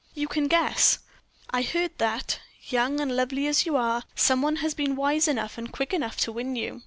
"You 0.15 0.27
can 0.27 0.47
guess. 0.47 0.97
I 1.51 1.61
heard 1.61 1.99
that 1.99 2.39
young, 2.69 2.97
lovely 3.07 3.45
as 3.45 3.67
you 3.67 3.75
are 3.75 4.01
some 4.15 4.41
one 4.41 4.55
has 4.55 4.73
been 4.73 4.95
wise 4.95 5.27
enough 5.27 5.59
and 5.59 5.71
quick 5.71 5.93
enough 5.93 6.17
to 6.21 6.31
win 6.31 6.55
you." 6.55 6.79